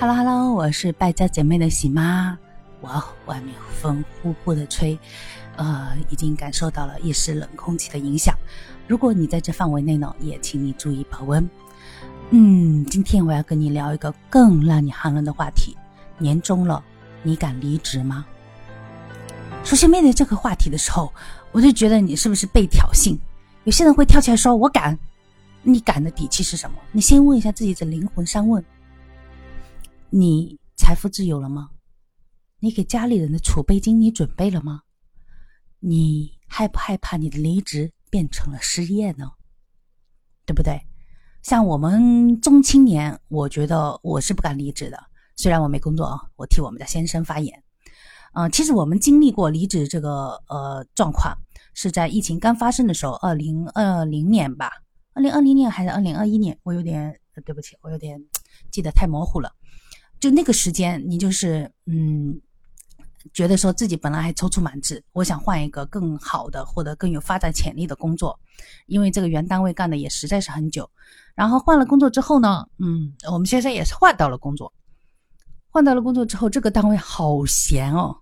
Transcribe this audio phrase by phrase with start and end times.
[0.00, 2.38] Hello Hello，我是败家姐妹的喜妈。
[2.80, 4.98] 哇，外面风呼呼的吹，
[5.56, 8.34] 呃，已经感受到了一丝冷空气的影响。
[8.88, 11.46] 如果你在这范围内呢，也请你注意保温。
[12.30, 15.76] 嗯，今天我要跟你聊一个更让你寒冷的话题。
[16.16, 16.82] 年终了，
[17.22, 18.24] 你敢离职吗？
[19.62, 21.12] 首先面对这个话题的时候，
[21.52, 23.18] 我就觉得你是不是被挑衅？
[23.64, 24.98] 有些人会跳起来说：“我敢。”
[25.62, 26.78] 你敢的底气是什么？
[26.90, 28.64] 你先问一下自己的灵魂三问。
[30.12, 31.70] 你财富自由了吗？
[32.58, 34.82] 你给家里人的储备金你准备了吗？
[35.78, 39.30] 你害不害怕你的离职变成了失业呢？
[40.44, 40.80] 对不对？
[41.42, 44.98] 像我们中青年，我觉得我是不敢离职的。
[45.36, 47.62] 虽然我没工作啊，我替我们家先生发言。
[48.32, 51.32] 嗯，其实我们经历过离职这个呃状况，
[51.72, 54.72] 是在疫情刚发生的时候，二零二零年吧，
[55.14, 56.58] 二零二零年还是二零二一年？
[56.64, 58.20] 我有点对不起，我有点
[58.72, 59.52] 记得太模糊了。
[60.20, 62.38] 就那个时间，你就是嗯，
[63.32, 68.38] 觉得说自己本来还踌躇满志，我想换一个更好的或者更有发展潜力的工作，
[68.86, 70.88] 因为这个原单位干的也实在是很久。
[71.34, 74.70] 然后换了工作之后呢，嗯，我们先生也是换到了工作，
[75.70, 78.14] 换到了工作之后，这个单位好闲哦，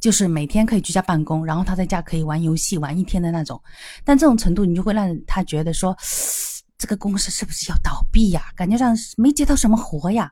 [0.00, 3.62] 就是每天可以居家办公，然后他在家可以玩游戏玩一天的那种。
[4.04, 5.96] 但这种程度，你就会让他觉得说。
[6.84, 8.52] 这个公司是不是要倒闭呀？
[8.54, 10.30] 感觉上没接到什么活呀，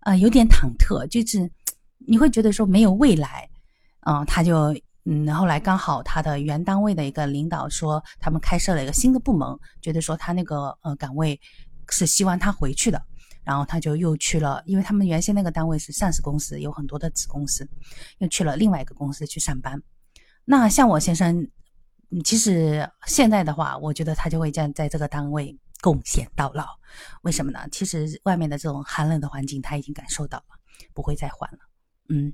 [0.00, 1.50] 呃，有点忐忑，就是
[1.98, 3.46] 你会觉得说没有未来，
[4.06, 9.46] 嗯，他就嗯，后来刚好他的原单位的一个领导说他们开设了一个新的部门，
[9.82, 11.38] 觉得说他那个呃岗位
[11.90, 12.98] 是希望他回去的，
[13.44, 17.68] 然后他就又去了，因为他们原先那个单位是上市公司，有很多的子公司，
[18.16, 19.78] 又去了另外一个公司去上班。
[20.46, 21.46] 那像我先生，
[22.24, 25.54] 其实现在的话，我觉得他就会这样在这个单位。
[25.82, 26.66] 贡献到老，
[27.22, 27.68] 为什么呢？
[27.72, 30.54] 其实外面的这种寒冷的环境他已经感受到了，
[30.94, 31.58] 不会再换了。
[32.08, 32.32] 嗯，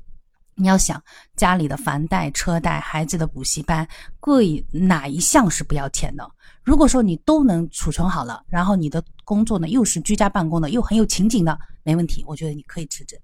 [0.54, 1.02] 你要想
[1.34, 3.88] 家里的房贷、车贷、孩子的补习班，
[4.20, 6.30] 贵哪一项是不要钱的？
[6.62, 13.18] 如果说你都能储存好了，然后你的工作呢又是居家办公的，又很有情景的，没问题，我觉得你可以辞职，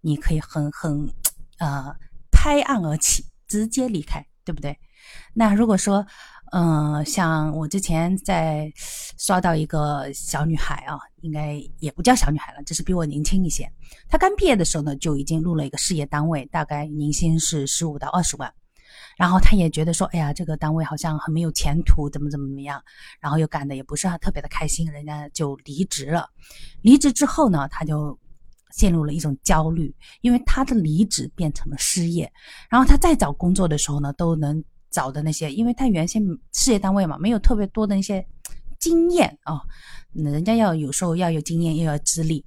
[0.00, 1.08] 你可以很很
[1.58, 1.94] 呃
[2.32, 4.76] 拍案而起，直接离开，对不对？
[5.32, 6.04] 那如果说，
[6.50, 8.72] 嗯，像我之前在
[9.18, 13.70] 刷到一个小女孩啊，应该也不叫小女孩了，只是比我年轻一些。
[14.08, 18.50] 她刚毕业的时候呢，就已经入了一个事业单位，大概年薪是十五到二十万。
[19.18, 22.82] 然后她也觉得说，哎呀，这个单位好像很没有前途，怎么怎么怎么样。
[23.20, 26.30] 然后又干的也不是特别的开心，人家就离职了。
[26.80, 28.18] 离职之后呢，她就
[28.70, 32.32] 陷入了一种焦虑，因为她的离职变成了失业。
[32.70, 34.64] 然后她再找工作的时候呢，都能。
[34.90, 36.22] 找的那些，因为他原先
[36.52, 38.26] 事业单位嘛，没有特别多的那些
[38.78, 39.60] 经验啊，
[40.12, 42.44] 人家要有时候要有经验，又要资历，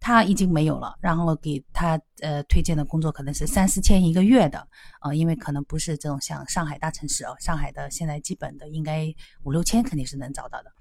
[0.00, 0.96] 他已经没有了。
[1.00, 4.66] 然后给他呃推荐的工作可能是三四千一个月的
[5.00, 10.72] 啊，因为可能不是这种像上海大城市哦，上海的现在基本的应该五六千肯定是能找到的。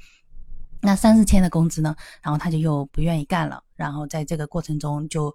[0.81, 5.34] 那三四千的工资呢，然后他就又不愿意干了，然后在这个过程中就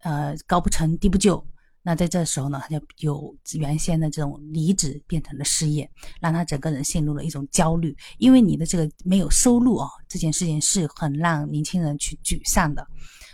[0.00, 1.42] 呃高不成低不就。
[1.82, 7.96] 那在这时候呢，他就有原先的这种离职变成了失业，让他整个人陷入了一种焦虑。
[8.18, 12.86] 因为你的这个没有收入啊，这件事情是很让年轻人去沮丧的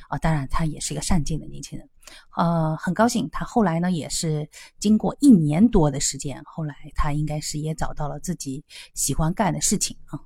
[0.09, 0.17] 啊。
[0.19, 1.89] 当然，他也是一个上进的年轻人，
[2.37, 8.65] 呃，很高兴他后来呢也是经过一年多的时间，后来他应该是也找到了自己
[8.95, 10.21] 喜欢干的事情啊。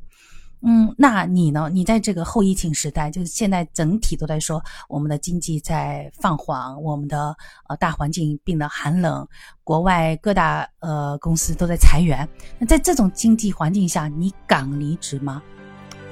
[0.63, 1.71] 嗯，那你呢？
[1.73, 7.35] 你在这个后疫情时代，就是现在整体都在说我们的经济在放缓，我们的
[7.69, 9.27] 呃大环境变得寒冷，
[9.65, 12.29] 国外各大呃公司都在裁员。
[12.59, 15.43] 那在这种经济环境下，你敢离职吗？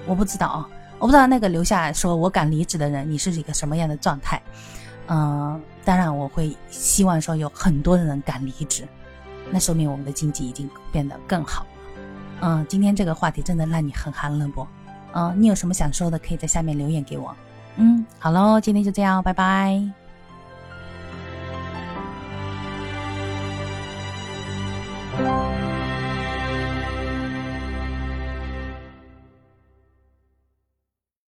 [0.06, 4.42] 我不知道啊，我不知道那个留下说我敢离职的人，你是一个什么样的状态？
[5.08, 8.88] 嗯，当然我会希望说有很多的人敢离职，
[9.50, 11.66] 那说明我们的经济已经变得更好。
[12.40, 14.66] 嗯，今天这个话题真的让你很寒冷不？
[15.12, 17.34] 嗯，你有什么想说的，可以在下面留言给我。
[17.76, 20.07] 嗯，好喽，今天就这样，拜拜。